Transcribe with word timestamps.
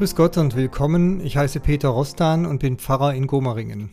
Grüß 0.00 0.16
Gott 0.16 0.38
und 0.38 0.56
willkommen. 0.56 1.20
Ich 1.20 1.36
heiße 1.36 1.60
Peter 1.60 1.90
Rostan 1.90 2.46
und 2.46 2.60
bin 2.60 2.78
Pfarrer 2.78 3.12
in 3.12 3.26
Gomaringen. 3.26 3.90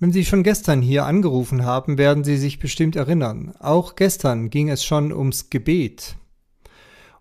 Wenn 0.00 0.10
Sie 0.10 0.24
schon 0.24 0.42
gestern 0.42 0.80
hier 0.80 1.04
angerufen 1.04 1.66
haben, 1.66 1.98
werden 1.98 2.24
Sie 2.24 2.38
sich 2.38 2.60
bestimmt 2.60 2.96
erinnern. 2.96 3.54
Auch 3.60 3.94
gestern 3.94 4.48
ging 4.48 4.70
es 4.70 4.86
schon 4.86 5.12
ums 5.12 5.50
Gebet. 5.50 6.16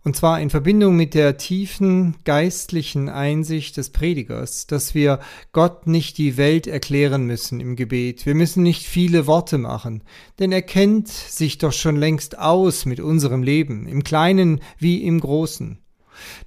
Und 0.06 0.16
zwar 0.16 0.40
in 0.40 0.50
Verbindung 0.50 0.96
mit 0.96 1.14
der 1.14 1.36
tiefen 1.36 2.16
geistlichen 2.24 3.10
Einsicht 3.10 3.76
des 3.76 3.90
Predigers, 3.90 4.68
dass 4.68 4.96
wir 4.96 5.20
Gott 5.52 5.86
nicht 5.86 6.18
die 6.18 6.38
Welt 6.38 6.68
erklären 6.68 7.26
müssen 7.26 7.60
im 7.60 7.76
Gebet. 7.76 8.26
Wir 8.26 8.36
müssen 8.36 8.64
nicht 8.64 8.84
viele 8.84 9.28
Worte 9.28 9.58
machen, 9.58 10.02
denn 10.40 10.54
er 10.54 10.62
kennt 10.62 11.10
sich 11.10 11.58
doch 11.58 11.74
schon 11.74 11.98
längst 11.98 12.40
aus 12.40 12.86
mit 12.86 13.02
unserem 13.02 13.44
Leben, 13.44 13.86
im 13.86 14.06
Kleinen 14.06 14.62
wie 14.78 15.04
im 15.04 15.20
Großen. 15.20 15.80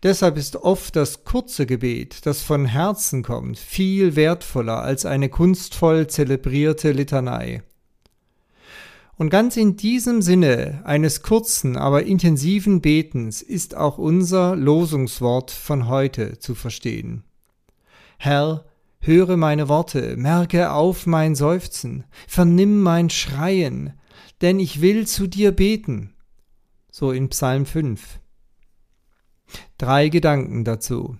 Deshalb 0.02 0.36
ist 0.36 0.56
oft 0.56 0.96
das 0.96 1.24
kurze 1.24 1.66
Gebet, 1.66 2.26
das 2.26 2.42
von 2.42 2.64
Herzen 2.66 3.22
kommt, 3.22 3.58
viel 3.58 4.16
wertvoller 4.16 4.82
als 4.82 5.06
eine 5.06 5.28
kunstvoll 5.28 6.06
zelebrierte 6.06 6.92
Litanei. 6.92 7.62
Und 9.16 9.30
ganz 9.30 9.56
in 9.56 9.76
diesem 9.76 10.22
Sinne 10.22 10.82
eines 10.84 11.22
kurzen, 11.22 11.76
aber 11.76 12.04
intensiven 12.04 12.80
Betens 12.80 13.42
ist 13.42 13.76
auch 13.76 13.98
unser 13.98 14.54
Losungswort 14.54 15.50
von 15.50 15.88
heute 15.88 16.38
zu 16.38 16.54
verstehen. 16.54 17.24
Herr, 18.16 18.64
höre 19.00 19.36
meine 19.36 19.68
Worte, 19.68 20.16
merke 20.16 20.70
auf 20.70 21.06
mein 21.06 21.34
Seufzen, 21.34 22.04
vernimm 22.28 22.80
mein 22.80 23.10
Schreien, 23.10 23.94
denn 24.40 24.60
ich 24.60 24.80
will 24.80 25.06
zu 25.06 25.26
dir 25.26 25.50
beten. 25.50 26.14
So 26.90 27.10
in 27.10 27.28
Psalm 27.28 27.66
5. 27.66 28.20
Drei 29.78 30.08
Gedanken 30.08 30.64
dazu. 30.64 31.16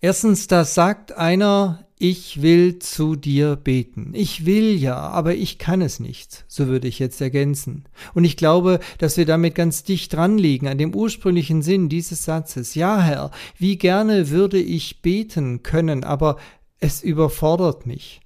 Erstens, 0.00 0.46
da 0.46 0.64
sagt 0.64 1.12
einer, 1.12 1.86
ich 1.98 2.40
will 2.40 2.78
zu 2.78 3.14
dir 3.14 3.56
beten. 3.56 4.12
Ich 4.14 4.46
will 4.46 4.74
ja, 4.74 4.96
aber 4.96 5.34
ich 5.34 5.58
kann 5.58 5.82
es 5.82 6.00
nicht. 6.00 6.46
So 6.48 6.66
würde 6.66 6.88
ich 6.88 6.98
jetzt 6.98 7.20
ergänzen. 7.20 7.84
Und 8.14 8.24
ich 8.24 8.38
glaube, 8.38 8.80
dass 8.96 9.18
wir 9.18 9.26
damit 9.26 9.54
ganz 9.54 9.82
dicht 9.82 10.14
dran 10.14 10.38
liegen 10.38 10.66
an 10.66 10.78
dem 10.78 10.94
ursprünglichen 10.94 11.60
Sinn 11.60 11.90
dieses 11.90 12.24
Satzes. 12.24 12.74
Ja, 12.74 13.02
Herr, 13.02 13.30
wie 13.58 13.76
gerne 13.76 14.30
würde 14.30 14.58
ich 14.58 15.02
beten 15.02 15.62
können, 15.62 16.02
aber 16.02 16.38
es 16.78 17.02
überfordert 17.02 17.84
mich. 17.84 18.22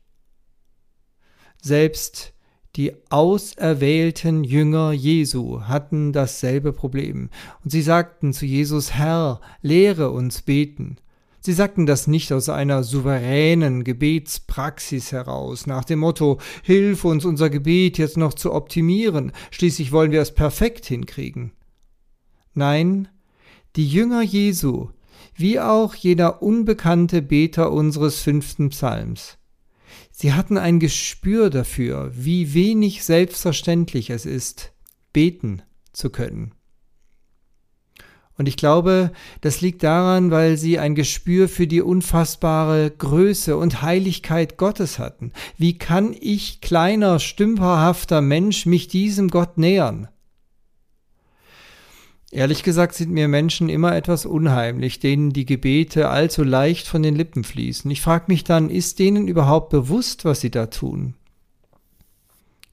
Selbst 1.60 2.33
die 2.76 2.92
auserwählten 3.10 4.42
Jünger 4.42 4.92
Jesu 4.92 5.62
hatten 5.62 6.12
dasselbe 6.12 6.72
Problem. 6.72 7.30
Und 7.62 7.70
sie 7.70 7.82
sagten 7.82 8.32
zu 8.32 8.46
Jesus, 8.46 8.92
Herr, 8.92 9.40
lehre 9.62 10.10
uns 10.10 10.42
beten. 10.42 10.96
Sie 11.40 11.52
sagten 11.52 11.84
das 11.84 12.06
nicht 12.06 12.32
aus 12.32 12.48
einer 12.48 12.82
souveränen 12.82 13.84
Gebetspraxis 13.84 15.12
heraus, 15.12 15.66
nach 15.66 15.84
dem 15.84 15.98
Motto, 15.98 16.38
Hilf 16.62 17.04
uns, 17.04 17.26
unser 17.26 17.50
Gebet 17.50 17.98
jetzt 17.98 18.16
noch 18.16 18.32
zu 18.32 18.52
optimieren, 18.52 19.30
schließlich 19.50 19.92
wollen 19.92 20.10
wir 20.10 20.22
es 20.22 20.32
perfekt 20.32 20.86
hinkriegen. 20.86 21.52
Nein, 22.54 23.08
die 23.76 23.86
Jünger 23.86 24.22
Jesu, 24.22 24.88
wie 25.36 25.60
auch 25.60 25.94
jener 25.94 26.42
unbekannte 26.42 27.20
Beter 27.20 27.72
unseres 27.72 28.20
fünften 28.20 28.70
Psalms, 28.70 29.36
Sie 30.16 30.32
hatten 30.32 30.58
ein 30.58 30.78
Gespür 30.78 31.50
dafür, 31.50 32.12
wie 32.14 32.54
wenig 32.54 33.02
selbstverständlich 33.02 34.10
es 34.10 34.26
ist, 34.26 34.72
beten 35.12 35.60
zu 35.92 36.08
können. 36.08 36.52
Und 38.38 38.46
ich 38.46 38.56
glaube, 38.56 39.10
das 39.40 39.60
liegt 39.60 39.82
daran, 39.82 40.30
weil 40.30 40.56
sie 40.56 40.78
ein 40.78 40.94
Gespür 40.94 41.48
für 41.48 41.66
die 41.66 41.82
unfassbare 41.82 42.92
Größe 42.92 43.56
und 43.56 43.82
Heiligkeit 43.82 44.56
Gottes 44.56 45.00
hatten. 45.00 45.32
Wie 45.58 45.78
kann 45.78 46.14
ich, 46.18 46.60
kleiner, 46.60 47.18
stümperhafter 47.18 48.20
Mensch, 48.20 48.66
mich 48.66 48.86
diesem 48.86 49.30
Gott 49.30 49.58
nähern? 49.58 50.08
Ehrlich 52.34 52.64
gesagt 52.64 52.96
sind 52.96 53.12
mir 53.12 53.28
Menschen 53.28 53.68
immer 53.68 53.94
etwas 53.94 54.26
unheimlich, 54.26 54.98
denen 54.98 55.32
die 55.32 55.46
Gebete 55.46 56.08
allzu 56.08 56.42
leicht 56.42 56.88
von 56.88 57.00
den 57.00 57.14
Lippen 57.14 57.44
fließen. 57.44 57.88
Ich 57.92 58.00
frage 58.00 58.24
mich 58.26 58.42
dann, 58.42 58.70
ist 58.70 58.98
denen 58.98 59.28
überhaupt 59.28 59.70
bewusst, 59.70 60.24
was 60.24 60.40
sie 60.40 60.50
da 60.50 60.66
tun? 60.66 61.14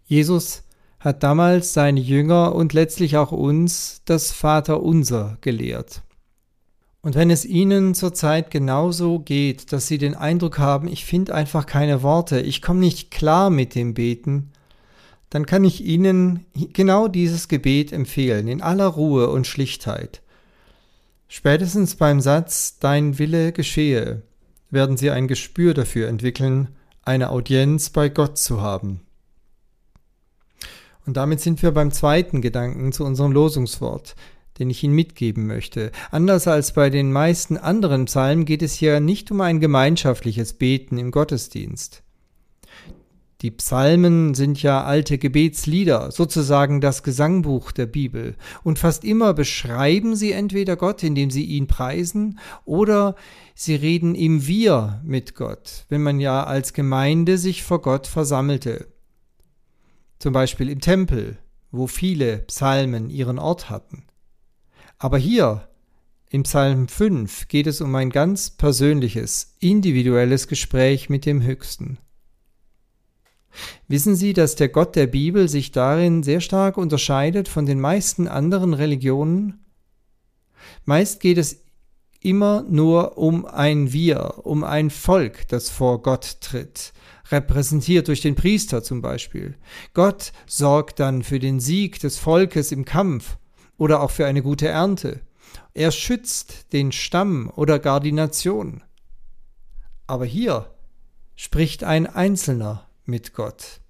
Jesus 0.08 0.64
hat 1.00 1.22
damals 1.22 1.74
seine 1.74 2.00
Jünger 2.00 2.56
und 2.56 2.74
letztlich 2.74 3.18
auch 3.18 3.32
uns 3.32 4.02
das 4.06 4.32
Vaterunser 4.32 5.38
gelehrt. 5.42 6.02
Und 7.04 7.14
wenn 7.14 7.30
es 7.30 7.46
ihnen 7.46 7.94
zurzeit 7.94 8.50
genauso 8.50 9.20
geht, 9.20 9.72
dass 9.74 9.86
sie 9.86 10.00
den 10.00 10.16
Eindruck 10.16 10.58
haben, 10.58 10.88
ich 10.88 11.06
finde 11.06 11.36
einfach 11.36 11.68
keine 11.68 12.02
Worte, 12.02 12.42
ich 12.42 12.64
komme 12.64 12.80
nicht 12.80 13.12
klar 13.12 13.52
mit 13.52 13.76
dem 13.76 13.94
Beten, 13.94 14.51
dann 15.32 15.46
kann 15.46 15.64
ich 15.64 15.84
Ihnen 15.84 16.46
genau 16.74 17.08
dieses 17.08 17.48
Gebet 17.48 17.92
empfehlen, 17.92 18.48
in 18.48 18.62
aller 18.62 18.86
Ruhe 18.86 19.30
und 19.30 19.48
Schlichtheit. 19.48 20.22
Spätestens 21.28 21.96
beim 21.96 22.20
Satz 22.20 22.78
Dein 22.80 23.18
Wille 23.18 23.54
geschehe 23.54 24.22
werden 24.70 24.98
Sie 24.98 25.10
ein 25.10 25.28
Gespür 25.28 25.74
dafür 25.74 26.10
entwickeln, 26.10 26.76
eine 27.04 27.32
Audienz 27.32 27.90
bei 27.90 28.10
Gott 28.10 28.38
zu 28.38 28.62
haben. 28.62 29.00
Und 31.06 31.16
damit 31.16 31.40
sind 31.40 31.64
wir 31.64 31.72
beim 31.72 31.92
zweiten 31.92 32.42
Gedanken 32.42 32.92
zu 32.92 33.06
unserem 33.06 33.32
Losungswort, 33.32 34.16
den 34.60 34.70
ich 34.70 34.84
Ihnen 34.84 34.94
mitgeben 34.94 35.48
möchte. 35.48 35.94
Anders 36.12 36.46
als 36.48 36.74
bei 36.74 36.90
den 36.90 37.14
meisten 37.14 37.56
anderen 37.56 38.06
Psalmen 38.06 38.44
geht 38.44 38.62
es 38.62 38.74
hier 38.74 39.00
nicht 39.00 39.32
um 39.32 39.40
ein 39.40 39.62
gemeinschaftliches 39.62 40.54
Beten 40.54 40.98
im 40.98 41.12
Gottesdienst. 41.12 42.04
Die 43.42 43.50
Psalmen 43.50 44.36
sind 44.36 44.62
ja 44.62 44.84
alte 44.84 45.18
Gebetslieder, 45.18 46.12
sozusagen 46.12 46.80
das 46.80 47.02
Gesangbuch 47.02 47.72
der 47.72 47.88
Bibel, 47.88 48.36
und 48.64 48.78
fast 48.78 49.04
immer 49.04 49.34
beschreiben 49.34 50.16
sie 50.16 50.32
entweder 50.32 50.76
Gott, 50.76 51.02
indem 51.02 51.32
sie 51.32 51.46
ihn 51.46 51.66
preisen, 51.66 52.38
oder 52.66 53.16
sie 53.56 53.74
reden 53.74 54.14
im 54.14 54.46
Wir 54.46 55.02
mit 55.04 55.34
Gott, 55.34 55.86
wenn 55.90 56.04
man 56.04 56.20
ja 56.20 56.44
als 56.44 56.74
Gemeinde 56.74 57.40
sich 57.40 57.64
vor 57.64 57.82
Gott 57.82 58.06
versammelte. 58.06 58.88
Zum 60.20 60.34
Beispiel 60.34 60.70
im 60.70 60.80
Tempel, 60.80 61.40
wo 61.72 61.88
viele 61.88 62.40
Psalmen 62.40 63.10
ihren 63.10 63.40
Ort 63.40 63.72
hatten. 63.72 64.04
Aber 65.00 65.18
hier, 65.18 65.68
im 66.30 66.44
Psalm 66.44 66.88
5, 66.88 67.48
geht 67.48 67.66
es 67.66 67.82
um 67.82 67.96
ein 67.96 68.12
ganz 68.12 68.52
persönliches, 68.52 69.56
individuelles 69.60 70.48
Gespräch 70.48 71.10
mit 71.10 71.26
dem 71.26 71.42
Höchsten. 71.42 71.98
Wissen 73.88 74.16
Sie, 74.16 74.34
dass 74.34 74.56
der 74.56 74.70
Gott 74.70 74.96
der 74.96 75.08
Bibel 75.08 75.48
sich 75.48 75.72
darin 75.72 76.24
sehr 76.24 76.42
stark 76.42 76.78
unterscheidet 76.78 77.48
von 77.48 77.66
den 77.66 77.80
meisten 77.80 78.28
anderen 78.28 78.74
Religionen? 78.74 79.66
Meist 80.86 81.20
geht 81.20 81.38
es 81.38 81.64
immer 82.22 82.64
nur 82.70 83.18
um 83.18 83.46
ein 83.46 83.94
Wir, 83.94 84.46
um 84.46 84.64
ein 84.64 84.90
Volk, 84.90 85.48
das 85.48 85.70
vor 85.70 86.02
Gott 86.02 86.38
tritt, 86.42 86.94
repräsentiert 87.32 88.08
durch 88.08 88.22
den 88.22 88.36
Priester 88.36 88.84
zum 88.84 89.02
Beispiel. 89.02 89.56
Gott 89.94 90.32
sorgt 90.46 91.00
dann 91.00 91.24
für 91.24 91.40
den 91.40 91.60
Sieg 91.60 92.00
des 92.00 92.18
Volkes 92.18 92.72
im 92.72 92.86
Kampf 92.86 93.38
oder 93.78 94.02
auch 94.02 94.12
für 94.12 94.28
eine 94.28 94.44
gute 94.44 94.68
Ernte. 94.68 95.22
Er 95.74 95.92
schützt 95.92 96.72
den 96.74 96.92
Stamm 96.92 97.52
oder 97.56 97.80
gar 97.80 98.00
die 98.00 98.12
Nation. 98.12 98.84
Aber 100.06 100.26
hier 100.26 100.72
spricht 101.36 101.84
ein 101.84 102.06
Einzelner 102.06 102.88
mit 103.12 103.36
Gott. 103.36 103.82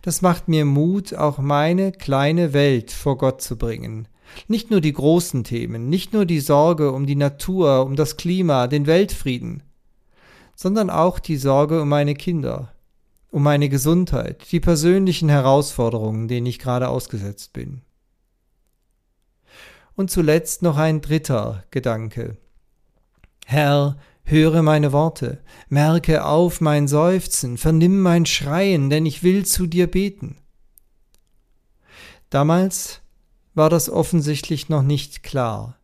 Das 0.00 0.22
macht 0.22 0.48
mir 0.48 0.64
Mut, 0.64 1.12
auch 1.12 1.38
meine 1.38 1.92
kleine 1.92 2.54
Welt 2.54 2.90
vor 2.90 3.18
Gott 3.18 3.42
zu 3.42 3.58
bringen. 3.58 4.08
Nicht 4.48 4.70
nur 4.70 4.80
die 4.80 4.94
großen 4.94 5.44
Themen, 5.44 5.90
nicht 5.90 6.14
nur 6.14 6.24
die 6.24 6.40
Sorge 6.40 6.92
um 6.92 7.04
die 7.04 7.16
Natur, 7.16 7.84
um 7.84 7.96
das 7.96 8.16
Klima, 8.16 8.66
den 8.66 8.86
Weltfrieden, 8.86 9.62
sondern 10.54 10.88
auch 10.88 11.18
die 11.18 11.36
Sorge 11.36 11.82
um 11.82 11.88
meine 11.88 12.14
Kinder, 12.14 12.72
um 13.30 13.42
meine 13.42 13.68
Gesundheit, 13.68 14.50
die 14.50 14.60
persönlichen 14.60 15.28
Herausforderungen, 15.28 16.28
denen 16.28 16.46
ich 16.46 16.58
gerade 16.58 16.88
ausgesetzt 16.88 17.52
bin. 17.52 17.82
Und 19.94 20.10
zuletzt 20.10 20.62
noch 20.62 20.78
ein 20.78 21.02
dritter 21.02 21.64
Gedanke. 21.70 22.38
Herr, 23.44 23.98
Höre 24.24 24.62
meine 24.62 24.92
Worte, 24.92 25.42
merke 25.68 26.24
auf 26.24 26.60
mein 26.60 26.88
Seufzen, 26.88 27.58
vernimm 27.58 28.00
mein 28.00 28.24
Schreien, 28.24 28.88
denn 28.88 29.04
ich 29.04 29.22
will 29.22 29.44
zu 29.44 29.66
dir 29.66 29.88
beten. 29.88 30.38
Damals 32.30 33.00
war 33.54 33.68
das 33.68 33.90
offensichtlich 33.90 34.68
noch 34.68 34.82
nicht 34.82 35.22
klar. 35.22 35.78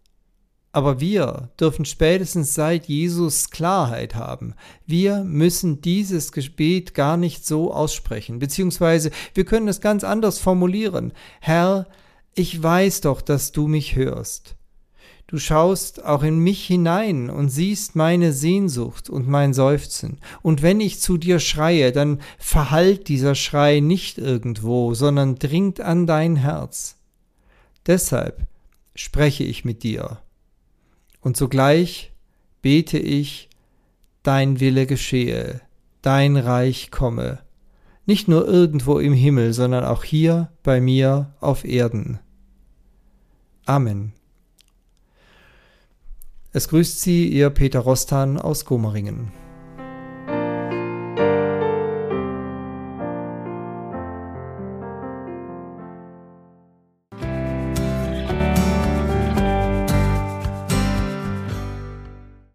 Aber 0.73 1.01
wir 1.01 1.51
dürfen 1.59 1.85
spätestens 1.85 2.55
seit 2.55 2.87
Jesus 2.87 3.51
Klarheit 3.51 4.15
haben. 4.15 4.55
Wir 4.87 5.25
müssen 5.25 5.81
dieses 5.81 6.31
Gebet 6.31 6.95
gar 6.95 7.17
nicht 7.17 7.47
so 7.47 7.73
aussprechen, 7.73 8.39
beziehungsweise 8.39 9.11
wir 9.35 9.45
können 9.45 9.69
es 9.69 9.81
ganz 9.81 10.05
anders 10.05 10.39
formulieren. 10.39 11.13
Herr, 11.41 11.87
ich 12.35 12.63
weiß 12.63 13.01
doch, 13.01 13.23
dass 13.23 13.51
du 13.53 13.67
mich 13.67 13.97
hörst. 13.97 14.58
Du 15.29 15.39
schaust 15.39 16.03
auch 16.07 16.23
in 16.23 16.39
mich 16.39 16.67
hinein 16.67 17.29
und 17.29 17.51
siehst 17.51 17.95
meine 17.95 18.33
Sehnsucht 18.33 19.11
und 19.11 19.29
mein 19.29 19.53
Seufzen. 19.53 20.21
Und 20.41 20.63
wenn 20.63 20.81
ich 20.81 21.01
zu 21.01 21.19
dir 21.19 21.39
schreie, 21.39 21.93
dann 21.93 22.23
verhallt 22.39 23.09
dieser 23.09 23.35
Schrei 23.35 23.81
nicht 23.81 24.17
irgendwo, 24.17 24.95
sondern 24.95 25.35
dringt 25.35 25.83
an 25.83 26.07
dein 26.07 26.37
Herz. 26.37 26.97
Deshalb 27.87 28.47
spreche 28.95 29.45
ich 29.45 29.67
mit 29.67 29.83
dir. 29.83 30.19
Und 31.21 31.37
sogleich 31.37 32.11
bete 32.63 32.99
ich, 32.99 33.51
dein 34.23 34.61
Wille 34.61 34.87
geschehe, 34.87 35.61
dein 36.01 36.39
Reich 36.39 36.91
komme, 36.91 37.41
nicht 38.07 38.29
nur 38.29 38.49
irgendwo 38.49 38.99
im 38.99 39.13
Himmel, 39.13 39.53
sondern 39.53 39.85
auch 39.85 40.05
hier 40.05 40.51
bei 40.63 40.81
mir 40.81 41.35
auf 41.41 41.67
Erden. 41.67 42.19
Amen. 43.67 44.15
Es 46.59 46.67
grüßt 46.67 47.01
Sie 47.01 47.29
Ihr 47.29 47.51
Peter 47.51 47.79
Rostan 47.79 48.37
aus 48.37 48.65
Gomeringen. 48.65 49.31